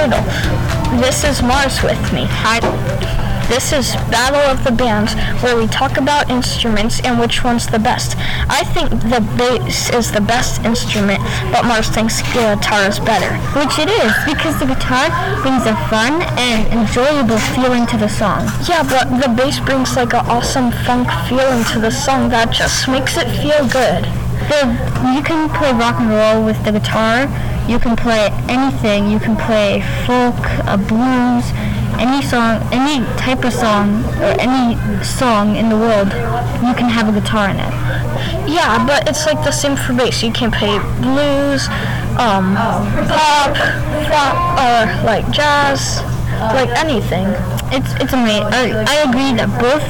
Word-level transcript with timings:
This 0.00 1.24
is 1.24 1.42
Mars 1.42 1.82
with 1.82 2.00
me. 2.14 2.24
Hi. 2.24 2.56
This 3.50 3.70
is 3.70 3.92
Battle 4.08 4.40
of 4.40 4.64
the 4.64 4.72
Bands, 4.72 5.12
where 5.44 5.58
we 5.58 5.66
talk 5.66 5.98
about 5.98 6.30
instruments 6.30 7.04
and 7.04 7.20
which 7.20 7.44
one's 7.44 7.66
the 7.66 7.78
best. 7.78 8.16
I 8.48 8.64
think 8.64 8.88
the 8.88 9.20
bass 9.36 9.92
is 9.92 10.10
the 10.10 10.22
best 10.22 10.64
instrument, 10.64 11.20
but 11.52 11.66
Mars 11.66 11.90
thinks 11.90 12.22
guitar 12.32 12.88
is 12.88 12.98
better. 12.98 13.28
Which 13.60 13.76
it 13.76 13.92
is, 13.92 14.16
because 14.24 14.58
the 14.58 14.72
guitar 14.72 15.12
brings 15.42 15.68
a 15.68 15.76
fun 15.92 16.24
and 16.40 16.64
enjoyable 16.72 17.36
feeling 17.52 17.84
to 17.88 17.98
the 17.98 18.08
song. 18.08 18.48
Yeah, 18.64 18.80
but 18.88 19.04
the 19.20 19.28
bass 19.28 19.60
brings 19.60 19.96
like 19.96 20.14
an 20.14 20.24
awesome 20.32 20.72
funk 20.88 21.12
feeling 21.28 21.62
to 21.74 21.78
the 21.78 21.90
song 21.90 22.30
that 22.30 22.52
just 22.52 22.88
makes 22.88 23.18
it 23.18 23.28
feel 23.44 23.68
good. 23.68 24.08
The, 24.48 24.64
you 25.12 25.20
can 25.20 25.52
play 25.52 25.72
rock 25.76 26.00
and 26.00 26.08
roll 26.08 26.42
with 26.42 26.56
the 26.64 26.72
guitar. 26.72 27.28
You 27.70 27.78
can 27.78 27.94
play 27.94 28.30
anything. 28.48 29.08
You 29.08 29.20
can 29.20 29.36
play 29.36 29.80
folk, 30.04 30.34
a 30.66 30.76
blues, 30.76 31.46
any 32.02 32.20
song, 32.20 32.58
any 32.72 33.06
type 33.14 33.44
of 33.44 33.52
song, 33.52 34.02
or 34.18 34.34
any 34.42 34.74
song 35.04 35.54
in 35.54 35.68
the 35.68 35.76
world. 35.76 36.08
You 36.66 36.74
can 36.74 36.90
have 36.90 37.06
a 37.06 37.20
guitar 37.20 37.48
in 37.48 37.62
it. 37.62 37.74
Yeah, 38.50 38.84
but 38.84 39.08
it's 39.08 39.24
like 39.24 39.44
the 39.44 39.52
same 39.52 39.76
for 39.76 39.92
bass. 39.92 40.20
You 40.20 40.32
can 40.32 40.50
play 40.50 40.80
blues, 40.98 41.68
um, 42.18 42.58
pop, 43.06 43.54
or 44.58 45.06
like 45.06 45.30
jazz, 45.30 46.02
like 46.58 46.70
anything. 46.74 47.30
It's 47.70 47.94
it's 48.02 48.12
amazing. 48.12 48.50
I, 48.50 48.82
I 48.82 48.96
agree 49.06 49.30
that 49.38 49.46
both 49.62 49.86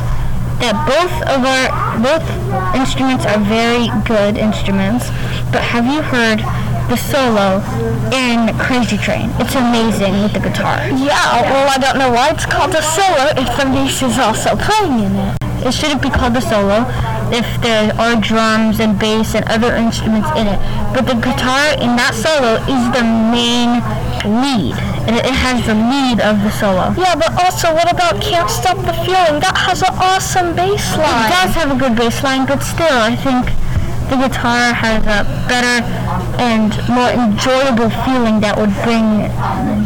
that 0.60 0.76
both 0.84 1.14
of 1.32 1.40
our 1.48 1.72
both 2.04 2.28
instruments 2.76 3.24
are 3.24 3.40
very 3.40 3.88
good 4.04 4.36
instruments. 4.36 5.08
But 5.50 5.62
have 5.64 5.86
you 5.86 6.02
heard 6.02 6.44
the 6.90 6.96
solo 6.96 7.62
in 8.10 8.50
Crazy 8.58 8.98
Train? 8.98 9.30
It's 9.38 9.54
amazing 9.54 10.26
with 10.26 10.34
the 10.34 10.40
guitar. 10.40 10.82
Yeah, 10.90 11.46
well, 11.46 11.70
I 11.70 11.78
don't 11.78 11.98
know 12.02 12.10
why 12.10 12.30
it's 12.34 12.44
called 12.44 12.74
a 12.74 12.82
solo 12.82 13.30
if 13.38 13.46
the 13.54 13.70
bass 13.70 14.02
is 14.02 14.18
also 14.18 14.58
playing 14.58 15.06
in 15.06 15.14
it. 15.14 15.38
It 15.62 15.72
shouldn't 15.72 16.02
be 16.02 16.10
called 16.10 16.36
a 16.36 16.42
solo 16.42 16.82
if 17.30 17.46
there 17.62 17.94
are 17.94 18.18
drums 18.20 18.80
and 18.80 18.98
bass 18.98 19.36
and 19.36 19.46
other 19.46 19.70
instruments 19.76 20.28
in 20.34 20.50
it. 20.50 20.58
But 20.90 21.06
the 21.06 21.14
guitar 21.14 21.78
in 21.78 21.94
that 21.94 22.10
solo 22.10 22.58
is 22.66 22.82
the 22.90 23.06
main 23.06 23.78
lead. 24.26 24.74
And 25.06 25.14
it 25.14 25.30
has 25.30 25.62
the 25.70 25.78
lead 25.78 26.18
of 26.18 26.42
the 26.42 26.50
solo. 26.58 26.90
Yeah, 26.98 27.14
but 27.14 27.30
also, 27.38 27.70
what 27.72 27.86
about 27.86 28.20
Can't 28.20 28.50
Stop 28.50 28.82
the 28.82 28.92
Feeling? 29.06 29.38
That 29.38 29.54
has 29.54 29.82
an 29.86 29.94
awesome 29.94 30.58
bass 30.58 30.82
line. 30.98 31.30
It 31.30 31.38
does 31.38 31.54
have 31.54 31.70
a 31.70 31.78
good 31.78 31.94
bass 31.94 32.18
line, 32.24 32.46
but 32.46 32.66
still, 32.66 32.98
I 32.98 33.14
think 33.14 33.46
the 34.10 34.16
guitar 34.16 34.74
has 34.74 35.06
a 35.06 35.22
better 35.46 35.86
and 36.42 36.74
more 36.90 37.10
enjoyable 37.14 37.90
feeling 38.02 38.40
that 38.40 38.58
would 38.58 38.74
bring 38.82 39.30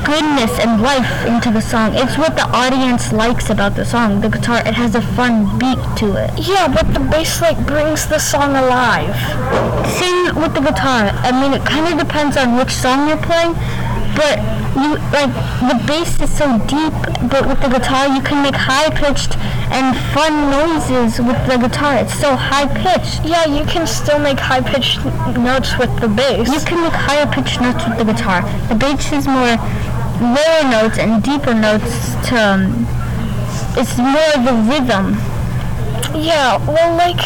goodness 0.00 0.58
and 0.64 0.80
life 0.80 1.26
into 1.26 1.50
the 1.50 1.60
song. 1.60 1.92
It's 1.94 2.16
what 2.16 2.34
the 2.34 2.48
audience 2.48 3.12
likes 3.12 3.50
about 3.50 3.76
the 3.76 3.84
song. 3.84 4.22
The 4.22 4.30
guitar, 4.30 4.62
it 4.64 4.72
has 4.72 4.94
a 4.94 5.02
fun 5.02 5.58
beat 5.58 5.82
to 5.98 6.16
it. 6.16 6.30
Yeah, 6.40 6.72
but 6.72 6.94
the 6.94 7.00
bass 7.00 7.42
like 7.42 7.58
brings 7.66 8.06
the 8.06 8.18
song 8.18 8.56
alive. 8.56 9.14
Same 10.00 10.34
with 10.40 10.54
the 10.54 10.64
guitar. 10.64 11.12
I 11.20 11.30
mean, 11.30 11.52
it 11.52 11.66
kind 11.66 11.92
of 11.92 12.00
depends 12.00 12.36
on 12.38 12.56
which 12.56 12.72
song 12.72 13.08
you're 13.08 13.20
playing, 13.20 13.52
but 14.14 14.38
you 14.76 14.96
like 15.12 15.32
the 15.62 15.82
bass 15.86 16.20
is 16.20 16.30
so 16.36 16.58
deep. 16.66 16.94
But 17.30 17.46
with 17.46 17.60
the 17.60 17.68
guitar, 17.68 18.08
you 18.08 18.22
can 18.22 18.42
make 18.42 18.54
high 18.54 18.90
pitched 18.90 19.36
and 19.70 19.96
fun 20.12 20.50
noises 20.50 21.18
with 21.18 21.38
the 21.46 21.56
guitar. 21.58 21.96
It's 21.96 22.18
so 22.18 22.36
high 22.36 22.66
pitched. 22.66 23.24
Yeah, 23.24 23.46
you 23.46 23.64
can 23.64 23.86
still 23.86 24.18
make 24.18 24.38
high 24.38 24.60
pitched 24.60 25.04
notes 25.38 25.78
with 25.78 25.92
the 26.00 26.08
bass. 26.08 26.48
You 26.48 26.60
can 26.60 26.82
make 26.82 26.92
higher 26.92 27.26
pitched 27.26 27.60
notes 27.60 27.84
with 27.86 27.98
the 27.98 28.04
guitar. 28.04 28.42
The 28.68 28.74
bass 28.74 29.12
is 29.12 29.26
more 29.26 29.56
lower 30.20 30.62
notes 30.70 30.98
and 30.98 31.22
deeper 31.22 31.54
notes 31.54 32.14
to. 32.28 32.36
Um, 32.36 32.86
it's 33.76 33.98
more 33.98 34.34
the 34.46 34.54
rhythm. 34.70 35.14
Yeah, 36.14 36.64
well, 36.64 36.96
like, 36.96 37.18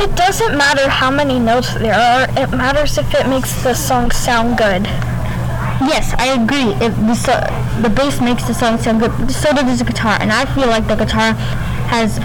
it 0.00 0.16
doesn't 0.16 0.56
matter 0.56 0.88
how 0.88 1.10
many 1.10 1.38
notes 1.38 1.74
there 1.74 1.94
are. 1.94 2.26
It 2.30 2.50
matters 2.50 2.96
if 2.96 3.12
it 3.14 3.28
makes 3.28 3.62
the 3.62 3.74
song 3.74 4.10
sound 4.10 4.56
good. 4.56 4.86
Yes, 5.80 6.14
I 6.18 6.26
agree. 6.34 6.74
If 6.84 6.94
the 7.06 7.14
so- 7.14 7.46
the 7.82 7.88
bass 7.88 8.20
makes 8.20 8.44
the 8.44 8.54
song 8.54 8.78
sound 8.78 9.00
good, 9.00 9.12
so 9.30 9.52
does 9.52 9.78
the 9.78 9.84
guitar, 9.84 10.18
and 10.20 10.32
I 10.32 10.44
feel 10.54 10.66
like 10.66 10.86
the 10.88 10.96
guitar 10.96 11.32
has 11.94 12.18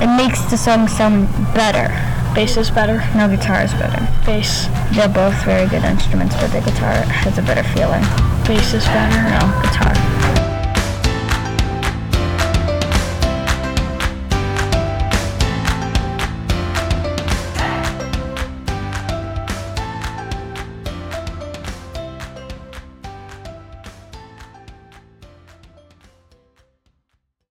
it 0.00 0.06
makes 0.16 0.40
the 0.50 0.56
song 0.56 0.86
sound 0.88 1.28
better. 1.54 1.88
Bass 2.34 2.56
is 2.56 2.70
better. 2.70 3.02
No, 3.16 3.26
guitar 3.28 3.62
is 3.62 3.72
better. 3.72 4.06
Bass. 4.24 4.68
They're 4.92 5.08
both 5.08 5.34
very 5.44 5.66
good 5.68 5.82
instruments, 5.84 6.36
but 6.36 6.52
the 6.52 6.60
guitar 6.60 6.92
has 7.24 7.36
a 7.38 7.42
better 7.42 7.64
feeling. 7.74 8.02
Bass 8.46 8.74
is 8.74 8.84
better. 8.84 9.22
No, 9.34 9.40
guitar. 9.62 9.94